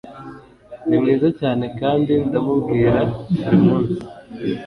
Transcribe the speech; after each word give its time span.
Ni 0.87 0.95
mwiza 1.01 1.27
cyane 1.39 1.65
kandi 1.79 2.11
ndamubwira 2.27 2.99
buri 3.41 3.57
munsi 3.65 3.99